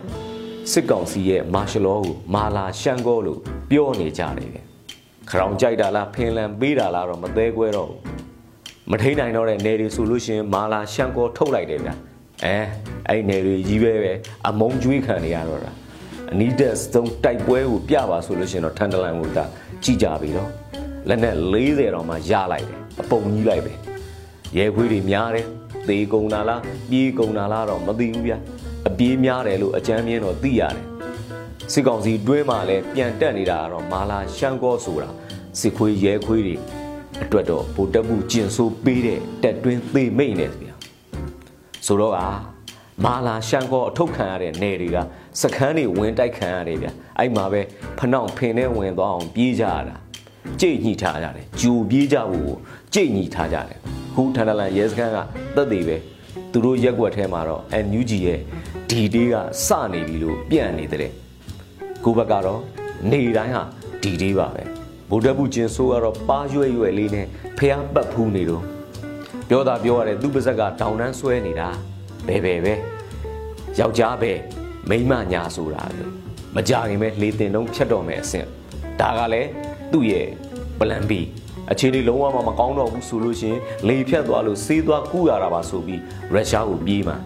[0.70, 4.60] စစ်ကောင်စီရဲ့မာရှလောကိုမာလာရှမ်းကောလို့ပြောနေကြတယ်ပဲ
[5.28, 8.00] ခရောင်ကြိုက်တာလားဖင်လန်ပေးတာလားတော့မသေးကွဲတော့ဘူး
[8.90, 11.90] မထိန်နိုင်တော့တဲ့နယ်တွေဆိုလို့ရှိရင်မာလာရှမ်းကောထုတ်လိုက်တယ်ဗျ
[12.44, 12.56] အဲ
[13.08, 14.12] အဲ့နယ်တွေကြီးပဲပဲ
[14.48, 15.72] အမုံကျွေးခံနေရတော့တာ
[16.32, 19.44] အနီးတက်ဆုံးတိုက်ပွဲကိုပြပါဆိုလို့ရှိရင်တော့ထန်တလန်ကိုဒါ
[19.84, 20.50] ကြည့်ကြပြီတော့
[21.08, 23.72] လက်နဲ့40တောင်မှရလိုက်တယ်အပုံကြီးလိုက်ပဲ
[24.56, 25.46] ရဲခွေးတွေများတယ်
[25.88, 28.34] သေကုန်တာလားပြေးကုန်တာလားတော့မသိဘူးဗျ
[28.88, 30.84] အပြေးများတယ်လို့အကြမ်းမြင်တော့သိရတယ်
[31.72, 35.10] စစ်ကောင်စီတွင်းမှာလည်းပြန်တက်နေတာကတော့မာလာရှမ်းကောဆိုတာ
[35.58, 36.56] စစ်ခွေးရဲခွေးတွေ
[37.22, 40.74] အတွက်တော့ဗိုလ်တပ်မှုကျင်ဆိုးပေးတဲ့တက်တွင်းသေမိတ်နေဗျာ
[41.86, 42.20] ဆိုတော့က
[43.04, 44.96] မာလာရှမ်းကောအထုတ်ခံရတဲ့နယ်တွေက
[45.40, 47.60] စခန်းတွေဝင်တိုက်ခံရတယ်ဗျအဲ့မှာပဲ
[47.98, 49.96] ဖနှောင့်ဖင်နဲ့ဝင်သွားအောင်ပြေးကြရတာ
[50.60, 52.54] ကြိတ်ညှိထားကြတယ်ဂျူပြေးကြဖို့
[52.94, 53.78] ကြိတ်ညှိထားကြတယ်
[54.14, 55.18] ခုထန်တလန်ရဲစခန်းက
[55.56, 55.96] တက်သေးပဲ
[56.52, 58.40] သူတို့ရက်ွက်ထဲမှာတော့ NUG ရဲ့
[58.92, 61.12] ဒီဒေးကစနေပြီလို့ပြန့်နေတယ်
[62.04, 62.60] ကိုဘက်ကတော့
[63.10, 63.62] နေတိုင်းဟာ
[64.02, 64.62] ဒီဒေးပါပဲ
[65.10, 67.26] ဗုဒ္ဓဘုကျင်ဆိုးကတော့ပါရွဲ့ရွဲ့လေးနဲ့
[67.58, 68.64] ဖះပတ်ဖူးနေတော့
[69.48, 71.68] ပြောတာပြောရတယ်သူ့ပါဇက်ကတောင်တန်းဆွဲနေတာ
[72.26, 72.74] ဘယ်ဘယ်ပဲ
[73.78, 74.32] ယောက်ျားပဲ
[74.88, 76.12] မိန်းမညာဆိုတာလို့
[76.56, 78.46] မကြခင်ပဲလေတင်လုံးဖြတ်တော့မယ်အဆင့်
[79.00, 79.48] ဒါကလည်း
[79.92, 80.28] သူ့ရဲ့
[80.78, 81.12] plan B
[81.70, 83.56] အခြေအနေလုံးဝမကောင်းတော့ဘူးဆိုလို့ရှင်
[83.88, 86.00] လေဖြတ်သွားလို့စေးသွားကူးရတာပါဆိုပြီး
[86.32, 87.18] ရုရှားကိုပြေးမှာ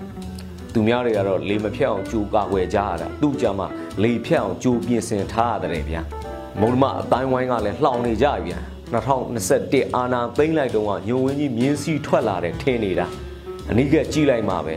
[0.78, 3.66] သူများတွေကတော့လေမဖြတ်အောင်ကြိုးကာကွယ်ကြရတာသူ့ကြမှာ
[4.02, 6.02] လေဖြတ်အောင်ကြိုးပြင်ဆင်ထားရတယ်ဗျာ
[6.60, 8.58] မုံမအတိုင်းဝိုင်းကလည်းလှောင်နေကြဗျာ
[8.92, 13.06] 2021အာနာသိမ့်လိုက်တော့ညုံဝင်းကြီးမြင်းစီထွက်လာတယ်ထင်နေတာ
[13.70, 14.74] အနိကကြည့်လိုက်မှာပဲ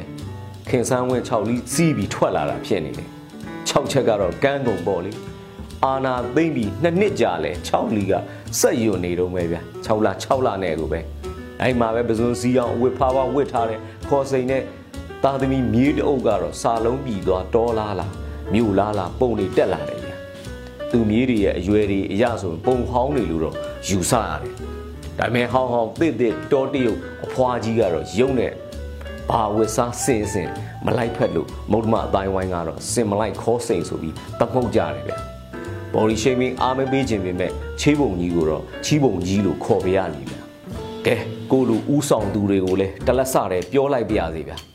[0.69, 3.09] ခင်ဆန်းဝင်း6လီးစီးပြီးထွက်လာတာဖြစ်နေတယ်
[3.69, 5.11] 6ချက်ကတော့ကန်းကုန်ပေါ့လေ
[5.85, 8.13] အာနာသိမ့်ပြီးနှစ်နှစ်ကြာလဲ6လီးက
[8.59, 10.99] စက်ယွနေတော့မဲဗျာ6လ6လနဲ့ကိုပဲ
[11.61, 14.63] အဲ့မှာပဲပဇွန်စီအောင်ဝစ်ဖားဖားဝစ်ထားတယ်ခေါ်စိန်နဲ့
[15.23, 18.13] သားသမီးမြေးတအုပ်ကတော့စာလုံးပြီးသွားတော်လားလား
[18.53, 20.15] မြို့လားလားပုံတွေတက်လာတယ်ဗျာ
[20.91, 23.55] သူမြေးတွေရဲ့အရွယ်တွေအရဆိုပုံဟောင်းတွေလို့တော့
[23.87, 24.53] ယူဆရတယ်
[25.17, 28.51] ဒါပေမဲ့ဟောင်းဟောင်းတစ်တစ်တောတရုပ်အဖွားကြီးကတော့ရုံနဲ့
[29.29, 30.49] ဘာဝစ်စားစင်စင်
[30.85, 35.17] မလိုက်ဖက်လို့မုဒ္ဓမအတိုင်းဝိုင်းကတော့စင်မလိုက်ခေါ်စိန်ဆိုပြီးတမှုတ်ကြတယ်ဗျာ
[35.93, 40.39] body shaming အားမပေးခြင်းပေမဲ့ချေးပုံကြီးကိုတော့ချီးပုံကြီးလို့ခေါ်ပြရလိမ့်ဗျာ
[41.05, 41.15] ကဲ
[41.51, 44.68] ကိုလူဥဆောင်သူတွေကိုလည်းတလက်စတယ်ပြောလိုက်ပြရစီဗျာ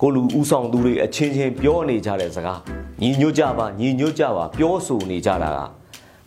[0.00, 2.60] ကိုလူဥဆောင်သူတွေအချင်းချင်းပြောနေကြတဲ့စကား
[3.02, 5.58] ညီညွတ်ကြပါညီညွတ်ကြပါပြောဆိုနေကြတာက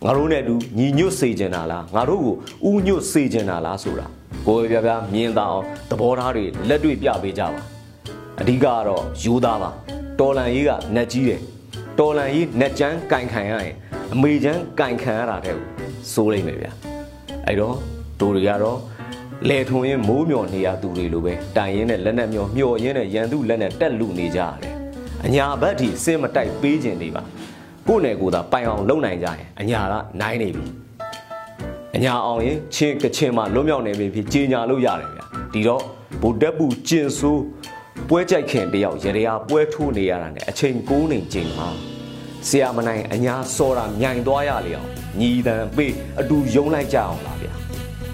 [0.04, 2.22] ငါတို့နဲ့တူညီညွတ်စေချင်တာလားငါတို့
[2.64, 4.06] ကိုဥညွတ်စေချင်တာလားဆိုတာ
[4.46, 7.60] ကိုယ်ပြပြမြင်သာအောင်သဘောထားတွေလက်တွေ့ပြပေးကြပါ
[8.40, 9.70] အဓိကကတော့ယူသားပါ
[10.20, 11.40] တော်လန်ရေးကနှက်ကြီးတယ်
[11.98, 13.74] တော်လန်ကြီးနှက်ချမ်းကင်ခံရရင်
[14.12, 15.56] အမေချမ်းကင်ခံရတာတဲ့
[16.12, 16.72] စိုးလိမ့်မယ်ဗျာ
[17.46, 17.76] အဲ့တော့
[18.20, 18.78] တို့တွေကတော့
[19.48, 24.74] လေထုံရင်မိုးမျောနေရသူတွေလိုပဲတိုင်ရင်နဲ့လက်နဲ့မျောမျောရင်းနဲ့ရန်သူလက်နဲ့တက်လူနေကြရတယ်
[25.26, 27.22] အညာဘက်ထိစင်မတိုက်ပေးခြင်းတွေပါ
[27.88, 30.64] ကိုယ့်နယ်ကိုယ်သာပိုင်အောင်လုပ်နိုင်ကြရင်အညာကနိုင်နေပြီ
[31.96, 35.82] အညာအောင်ရင်ချင်းကချင်းမှာလွတ်မြောက်နေပြီဖြစ်ကြီးညာလို့ရတယ်ဗျာဒီတော့
[36.22, 37.42] ဗိုလ်တပ်ပူကျင်ဆိုး
[38.08, 41.68] ပွဲကြိုက်ခင်တယောက်ရရပွဲထိုးနေရတာ ਨੇ အချိန်9နေချိန်မှာ
[42.48, 44.88] ဆရာမနိုင်အညာစောတာမြိုင်သွားရလေအောင်
[45.20, 47.52] ညီတန်ပေးအတူယုံလိုက်ကြအောင်လားဗျာ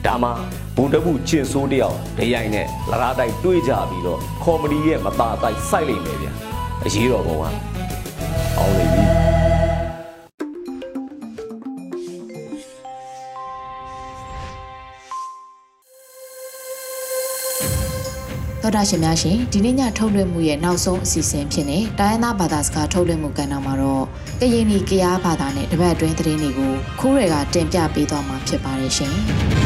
[0.06, 6.32] ဒါမှ ဘုံတပုချင်ဆိုးတယောက်ဒရိုင်နဲ့လရာတိုက်တွေးကြပြီးတော့ကော်မဒီရဲ့မตาတိုက်စိုက်လိမ့်မယ်ဗျာ
[6.84, 7.42] အရေးတော်ပုံက
[8.58, 9.04] အောင်နေပြီ
[18.62, 24.04] သောတာရှင်များရှင်ဒီနေ့ညထုတ်လွှင့်မှုရဲ့နောက်ဆုံးအစီအစဉ်ဖြစ်နေတိုင်းရင်းသားဘာသာစကားထုတ်လွှင့်မှုကဏ္ဍမှာတော့
[24.40, 29.16] ကရင်နီကရားဘာသာနဲ့တပတ်အတွင်းသတင်းတွေကိုခိုးရကတင်ပြပေးသွားမှာဖြစ်ပါတယ်ရှင်။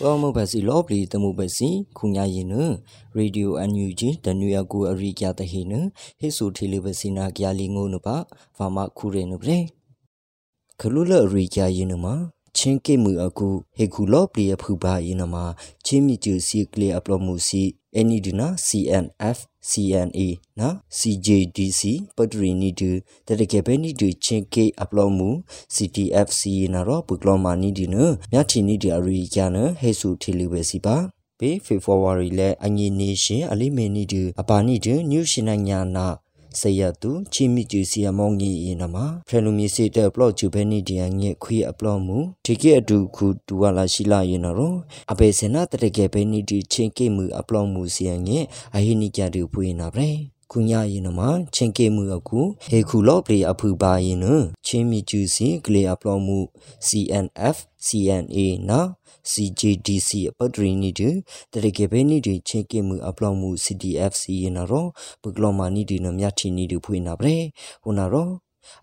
[0.00, 2.78] Wamo basi lobli temu basi kunya yinu
[3.18, 5.90] radio NUG danuya ku ari kya ta hinu
[6.22, 8.22] hesu thili basi na kya li ngo nu ba
[8.54, 9.58] fama khure nu bre
[10.78, 12.14] khulula ari kya yinu ma
[12.58, 15.44] ချင်းကိမှုအခုဟေကူလောပလီယဖူပါယနမှာ
[15.84, 17.62] ချင်းမီကျူစီကလီအပလိုမှုစီ
[17.96, 19.38] အနီဒနာ CNF
[19.70, 20.20] CNA
[20.60, 21.82] နာ CJDC
[22.16, 22.90] ပဒရီနီတူ
[23.26, 25.30] တတကေဘဲနီတူချင်းကိအပလိုမှု
[25.74, 26.42] CTFC
[26.74, 27.96] နာရောပုကလောမာနီဒီန
[28.32, 30.96] မြချီနီဒီအရီကျန်ဟေဆူထီလီဝဲစီပါ
[31.38, 36.06] ပေဖေဖော်ဝါရီလဲအငီနေရှင်အလိမေနီတူအပါနီတူညူရှင်နညာနာ
[36.60, 44.76] စရတူချီမီကျူစီယမောင်ကြီးအင်းနမှာဖရလူမီစီတဲ့ပလော့ချူဘဲနီဒီယငဲ့ခွေအပလော့မှုဒီကေအတူခုတူဝလာရှိလာရင်တော့
[45.12, 48.44] အဘေစနာတတကေဘဲနီဒီချင်းကေမှုအပလော့မှုစီယငဲ့
[48.76, 49.98] အဟိနီကြတူပွေးနာဗ
[50.48, 54.26] ရေခုညာရင်နမှာချင်းကေမှုအခုဟေခုလော့ပလေအဖူပါရင်န
[54.66, 56.38] ချင်းမီကျူစီကလေအပလော့မှု
[56.86, 57.56] CNF
[57.86, 58.80] CNA နာ
[59.30, 61.08] CJDC ပဒရီနီတူ
[61.52, 64.88] တရကေဘဲနီတူချင်းကေမှုအပလော့မှု CDFC ရင်တော့
[65.22, 67.38] ပကလောမာနီတူနမြတ်ချီနီတူဖွေးနာဗရေ
[67.82, 68.32] ဟိုနာတော့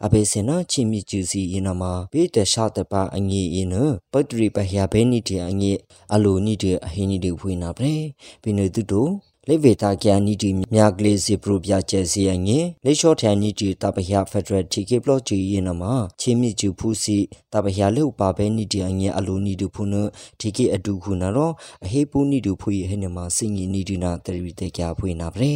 [0.05, 3.75] အဘေစနာချီမီကျူစီယနာမှာပေတရှာတပါအငေယန
[4.11, 5.71] ပတရီပဟယာဘဲနီတီအငေ
[6.13, 7.95] အလိုနီတီအဟိနီတီဖွေးနာဗရေ
[8.41, 9.07] ပိနေတူတို
[9.49, 17.17] လေဝေတာကျန်နီတီမြာကလေးစီပရိုပြကျဲစီယငေလေရှော့ထန်နီတီတပဟဖက်ဒရယ်တီကေဘလော့ဂျီယနမှာချင်းမြကျူဖူစီ
[17.53, 19.93] တပဟလေဥပါဘဲနီတီအငေအလိုနီတူဖုန
[20.39, 21.53] တီကေအတူခုနာတော့
[21.85, 25.53] အဟေပူနီတူဖွေဟဲနမှာစင်ငီနီတီနာတရီတေကျဖွေနာဗရေ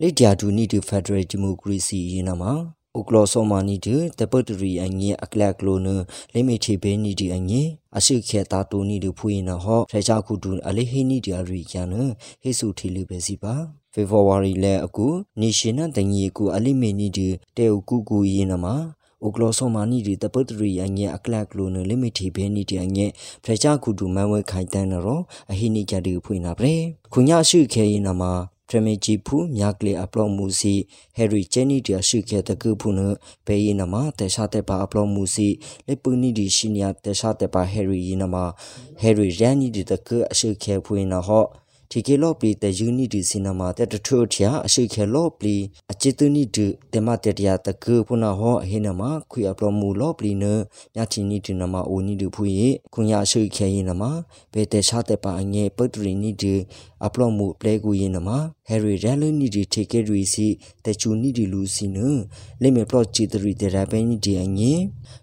[0.00, 2.52] လေဒီယာဒူနီတူဖက်ဒရယ်ဒီမိုကရေစီယနမှာ
[2.98, 5.88] ဥကလောဆောမာနီဒီတပတ်တရီအငိအကလကလိုန
[6.34, 7.62] လိမိချေဘဲနီဒီအငိ
[7.96, 11.88] အရှိခေတာတိုနီဒီဖူရင်နဟောထချာခုဒူအလိဟိနီဒီအရီကျန်
[12.42, 13.54] ဟေဆူထီလူပဲစီပါ
[13.92, 15.06] ဖေဖော်ဝါရီလအခု
[15.40, 18.74] နေရှင်နတငီကူအလိမေနီဒီတေဥကူကူရင်နမှာ
[19.26, 23.06] ဥကလောဆောမာနီဒီတပတ်တရီအငိအကလကလိုနလိမိချေဘဲနီဒီအငိ
[23.44, 26.74] ထချာခုဒူမန်ဝဲခိုင်တန်နရောအဟိနီကြဒီဖူရင်နပရေ
[27.12, 28.32] ခုညာရှိခေရင်နမှာ
[28.68, 30.74] ထရမေဂျီဖူမြာကလေအပလော့မှုစီ
[31.16, 33.00] ဟယ်ရီချန်နီတရှိခဲတကူဖုန
[33.46, 35.48] ဘေယနမတေရှာတေပါအပလော့မှုစီ
[35.86, 38.36] လေပူနီဒီရှိနီယာတေရှာတေပါဟယ်ရီနမ
[39.00, 41.48] ဟယ်ရီရန်နီဒီတကူအရှိခဲဖွင့်နာဟော့
[41.92, 45.56] ဒီကေလော့ပလီတဲ့ယူနီတီစီနမာတဲ့တထုထရာအရှိခဲလော့ပလီ
[45.92, 46.56] အချစ်တူနီဒ
[46.92, 50.44] တေမတေတရာတကူဖုနာဟောဟေနမခွေအပလော့မှုလော့ပလီန
[50.94, 54.02] မြချီနီတီနမအိုနီဒူဖူယေခွန်ရရှိခဲယေနမ
[54.52, 56.54] ဘေတေရှာတဲ့ပါအငဲပတ်တရီနီဒီ
[57.06, 58.28] အပလော့မှုပလေကူယေနမ
[58.68, 60.48] ဟယ်ရီရန်လနီဒီထေကေရီစီ
[60.84, 61.98] တချူနီဒီလူစီန
[62.62, 64.72] လေမေပလော့ချီတရီတေရာဘဲနီဒီအငဲ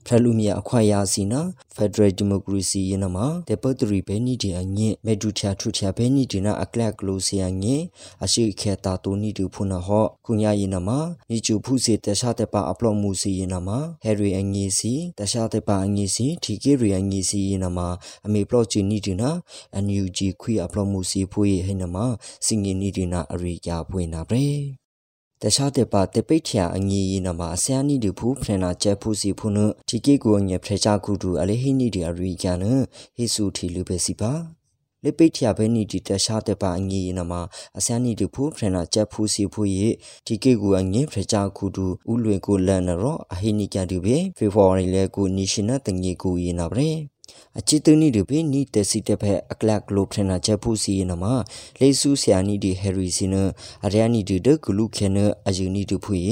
[0.05, 1.41] ဖရလူမီအခွာယာစီနာ
[1.75, 7.75] ဖက်ဒရယ်ဒီမိုကရေစီယေနမတေပတ်တရီဘဲနီဒီအငဲမေဒူချာထူချာဘဲနီဒီနာအကလက်ကလိုစီယငေ
[8.23, 10.89] အရှိခေတာတိုနီတူဖုနာဟောကုညာယီနမ
[11.29, 13.69] နီချူဖုစီတခြားတပါအပလော့မှုစီယီနမ
[14.03, 17.79] ဟယ်ရီအငေစီတခြားတပါအငေစီထီကေရီအငေစီယီနမ
[18.25, 19.31] အမေပလော့ချီနီတူနာ
[19.75, 21.97] အန်ယူဂျီခွေအပလော့မှုစီဖွေဟိနမ
[22.45, 24.51] စင်ငီနီတူနာအရိယာဖွေနာပရေ
[25.41, 29.57] တခြားတဲ့ပါတပိတ်ထရာအငီ yi နမှာအစယာနီဒီဖူဖရနာကျဲဖူစီဖုန
[29.89, 32.63] တီကေကိုညဖရချာကူတူအလေဟိနီဒီအရိယာန
[33.15, 34.31] ဟေဆူထီလူပဲစီပါ
[35.05, 37.41] လေပိတ်ထရဘဲနီဒီတရှာတဲ့ပါအငေးနမှာ
[37.77, 39.89] အစန်းနီဒီဖူဖရနာချက်ဖူစီဖူရေ
[40.27, 46.91] ဒီကေကူအငေးဖရချာခုတူဥလွေကိုလန်နရောအဟိနီကြတူပဲဖေဖော်ဝါရီလဲကိုနီရှင်နတငေကူရင်နာဗရေ
[47.59, 51.23] အချစ်တူနီဒီပနီတစီတဖက်အကလကလိုဖရနာချက်ဖူစီနမ
[51.79, 53.35] လေဆူဆယာနီဒီဟယ်ရီစီန
[53.85, 56.27] အရယာနီဒီဒဂလူခဲနအယူနီတူဖူယ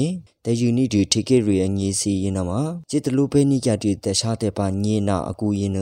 [0.46, 2.50] တဲ့ယူနီဒီထေကေရီအငီစီယနမ
[2.90, 5.78] จิตလူပဲနိကြတိတခြားတဲ့ပါညေနာအကူယန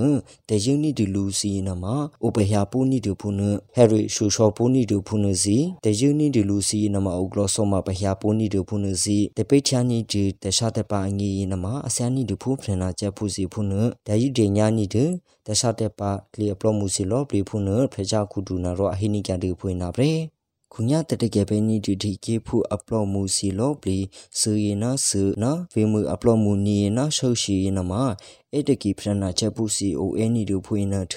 [0.48, 1.85] တဲ့ယူနီဒီလူစီယနမ
[2.25, 3.40] ဥပဟယာပူနီတူဖုန
[3.75, 13.72] ဟယ်ရီရှူရှောပူနီတူဖုနစီတဲ့ယူနီဒီလူစီယနမဥကလောဆောမပဟယာပူနီတူဖုနစီတဲ့ပိချာနီဒီတခြားတဲ့ပါအငီယနမအစန်နီတူဖုဖရနာချက်ဖူစီဖုန
[14.07, 15.05] တဲ့ယူဒီညာနီဒီ
[15.46, 20.12] တခြားတဲ့ပါကလီအပလောမှုစီလောပလီဖုနဖရချာခုဒူနာရောအဟိနိကြတိဖွေနာပရေ
[20.75, 23.99] ခုညတတကယ်ပဲနီဒီဒီကေဖူအပလော့မှုစီလောပလီ
[24.39, 27.93] ဆူယနာဆူနာဝေမှုအပလော့မှုနီနာရှုပ်ရှိနမ
[28.55, 31.15] အတကီဖရနာချက်ပူစီအိုအနီဒူဖွေနာထ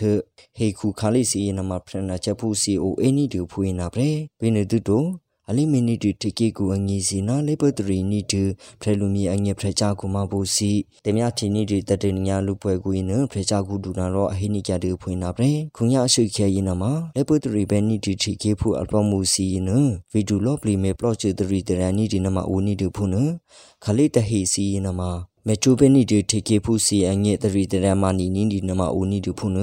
[0.57, 5.03] ဟေခုခါလိစီနမဖရနာချက်ပူစီအိုအနီဒူဖွေနာပရေဘင်းဒူတို
[5.49, 8.43] အလီမီနီတီတကေကူအငီစီနာလေပတရီနီတီ
[8.81, 10.71] ဖရလူမီအငေဖရချာကူမဘူစီ
[11.03, 16.83] တမယတီနီတီတတညာလူပွဲကူရင်ဖရချာကူဒူနာရောအဟိနီကြတေဖွင့်နာပရေခုညာအရှိခဲရင်နာမ
[17.15, 19.65] လေပတရီဘဲနီတီတီကေဖူအပလောမူစီရင်
[20.11, 23.15] ဗီဒူလော့ပလီမေပလော့ချေတရီတရနီတီနမအိုနီတီဖုန
[23.83, 25.01] ခလိတဟီစီရင်နာမ
[25.47, 29.59] မေချိုဘဲနီတီတီကေဖူစီအငေတရီတရမနီနီနီနမအိုနီတီဖုန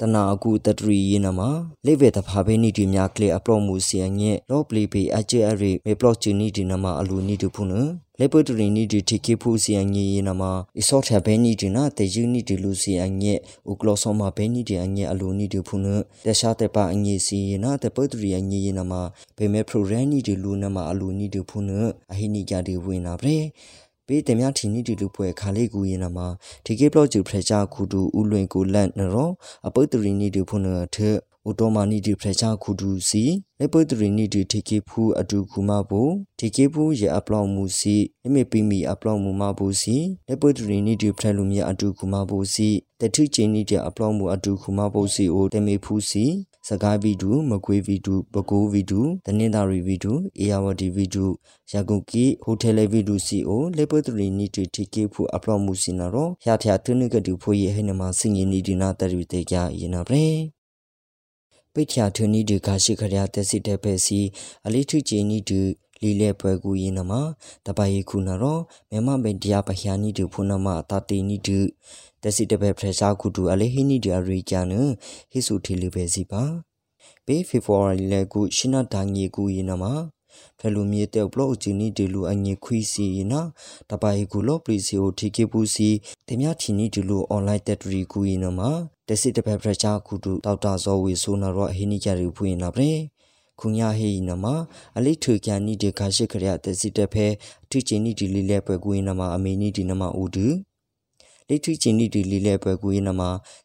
[0.00, 1.48] တနာအကူတတရီရင်နမှာ
[1.86, 7.70] လေဝေတဖာဘဲနီဒီမြကလေအပလော့မှုစီအငဲ့လော့ပလီပေအချေအရေမေပလော့ချီနီဒီနမှာအလူနီတူဖုန်
[8.20, 13.38] လေပတရီနီဒီတီကေဖူစီအငဲ့ရင်နမှာအစောထဘဲနီဒီနာတေယူနီဒီလူစီအငဲ့
[13.70, 15.82] ဥကလောဆောမဘဲနီဒီအငဲ့အလူနီတူဖုန်
[16.26, 19.02] တခြားတဲ့ပါအငဲ့စီရင်နာတပတရီအငဲ့ရင်နမှာ
[19.36, 21.66] ဘေမေပရိုရန်နီဒီလူနမှာအလူနီတူဖုန်
[22.12, 23.38] အဟိနီကြဒီဝင်နာပရေ
[24.06, 26.26] ပေးတယ်များထီနီတီလူပွဲခါလေးကူရင်နမှာ
[26.66, 29.32] ဒီကေဘလော့ဂျူဖရချာခုတူဥလွင်ကိုလန့်နော်
[29.66, 30.62] အပုတ်တရီနီတီဖုန်
[30.94, 30.96] ထ
[31.46, 33.24] အိုတိုမာနီတီဖရချာခုတူစီ
[33.60, 36.02] လေပုတ်တရီနီတီဒီကေဖူအတူကူမဘူ
[36.38, 39.96] ဒီကေဖူရအပလောင်မူစီအမေပီမီအပလောင်မူမဘူစီ
[40.28, 42.68] လေပုတ်တရီနီတီဖရလူမီအတူကူမဘူစီ
[43.00, 46.24] တထုချင်းနီတီအပလောင်မူအတူကူမဘူစီအိုတမေဖူစီ
[46.68, 51.24] စကားဗီဒူမကွေးဗီဒူပကိုးဗီဒူတနင်္သာရီဗီဒူအေယာဝတီဗီဒူ
[51.72, 60.26] ရကုကီဟိုတယ်လေဗီဒူစီအိုလေပတရီနီတီတီကေဖူအပလော့မှုစီနာရောဖျားဖျားတွင်းကတူဖိုးရဲ့ဟဲ့နမစင်ရင်နီဒီနာတရီတေကြရင်နာပရေ
[61.72, 64.20] ပိတ်ချာထနီဒီကာရှိခရတက်စစ်တဲ့ပဲစီ
[64.66, 65.60] အလေးထုချီနီဒီ
[66.02, 67.12] လီလေပွဲကူရင်နမ
[67.66, 68.58] တပိုင်ခုနာရော
[68.90, 71.60] မေမမေဒီယာပဟယာနီဒီဖုနမတာတီနီဒီ
[72.22, 74.66] တက်စီတပဲဖရရှာခုတူအလေးဟီနီဒီအရိကျန်
[75.30, 76.42] ဟိဆူထီလီပဲစီပါ
[77.26, 79.84] ပေဖေဖော်ဝါရီလေကူရှင်းနာဒိုင်ငီကူရင်နမ
[80.58, 83.40] ဖဲလူမြေတဲ့ဘလော့ဂျီနီဒီလူအငေခွီစီနာ
[83.90, 85.88] တပိုင်ကူလော့ပလီစီအိုတီကေပူစီ
[86.28, 88.60] တမချီနီဒီလူအွန်လိုင်းတက်ထရီကူရင်နမ
[89.06, 92.90] တက်စီတပဲဖရရှာခုတူဒေါက်တာဇော်ဝေဆိုနာရောဟီနီကြရီဖူရင်နာပြေ
[93.60, 94.44] ခုညာဟေနမ
[94.96, 97.26] အလိထွေကန်နီဒီခါရှိခရတစီတဖဲ
[97.64, 100.46] အထိချင်းနီဒီလီလဲပွဲကွေးနမအမေနီဒီနမဦးဒူ
[101.48, 103.22] လိထွေချင်းနီဒီလီလဲပွဲကွေးနမ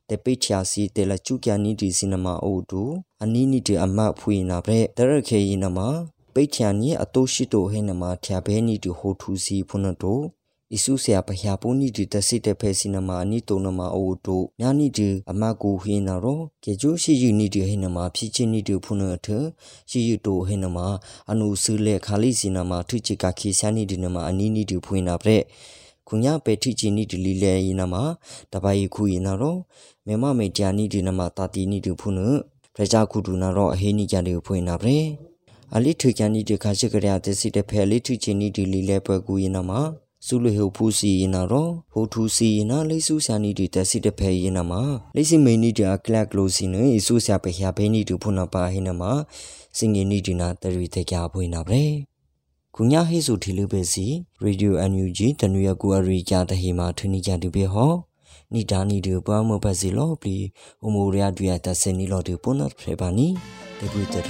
[0.10, 2.82] တပိချာစီတဲလကျူကန်နီဒီစီနမဦးဒူ
[3.24, 5.80] အနီနီဒီအမဖွေနာပဲတရခေယနမ
[6.34, 10.20] ပိချာနီအတိုရှိတိုဟေနမထျာဘဲနီဒီဟိုထူစီဖုန်တို
[10.73, 14.29] อิสุเสียปะหาปูนี่ดิตสิเตเพสินามานี่โตนมาโอโต
[14.63, 16.27] ญานี่ดิอมากูหินาโร
[16.61, 19.29] เกจูရှိယူนี่ดิหินามาဖြစ်ချင်းนี่ดิဖုန်အထ
[19.91, 20.87] ရှိယူတိုဟေနมา
[21.31, 25.43] အနုစုလေခါလိစီနာมาထုချီကခိဆာนี่ดิနมาအနီนี่ดิဖွင့်နာပရက်
[26.09, 28.03] ခုညာပေထိချီนี่ดิလီလေယနာมา
[28.53, 29.57] တပိုင်ခုယနာရော
[30.07, 32.17] မေမမေဂျာนี่ดิနมาတာတီนี่ดิဖုန်
[32.75, 35.07] ပရကြခုဒူနာရောအဟေนี่ကြတယ်ဖွင့်နာပရက်
[35.75, 39.81] အလိထွေကန်นี่ดิခါရှိကြရတဲ့စီတဖဲလိထွချီนี่ดิလီလေပွဲကူယနာมา
[40.28, 44.82] စုလဟိုဖူစီရင်နာတော့ဟိုထူစီရင်နာလိစုဆာနီဒီတက်စီတဖဲရင်နာမှာ
[45.16, 49.12] လိစီမေနီဒီအကလက်ကလိုစီနေအစုဆာပဟျာဘဲနီဒူဖုနာပါဟိနာမှာ
[49.78, 51.82] စင်ငီနီဒီနာတရီတေကြဖွေးနာပဲ
[52.76, 54.06] ကုညာဟိစုထီလူပဲစီ
[54.42, 57.94] ရေဒီယိုအန်ယူဂျီတနူရကူအရီကြတဟီမှာထနီကြတူပဲဟော
[58.54, 60.38] နီဒါနီဒီပွားမပတ်စီလောပလီ
[60.86, 63.28] အမိုရီယာဒူရတဆနီလောဒီပုနတ်ဖရပါနီ
[63.78, 64.30] တေပူတတ